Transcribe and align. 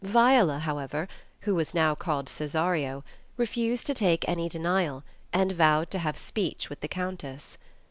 Viola, 0.03 0.57
however, 0.57 1.07
(who 1.41 1.53
was 1.53 1.75
now 1.75 1.93
called 1.93 2.25
Cesario,) 2.27 3.03
refused 3.37 3.85
to 3.85 3.93
take 3.93 4.27
any 4.27 4.49
denial, 4.49 5.03
and 5.31 5.51
vowed 5.51 5.91
to 5.91 5.99
have 5.99 6.17
speech 6.17 6.71
with 6.71 6.79
the 6.79 6.87
Countess. 6.87 7.59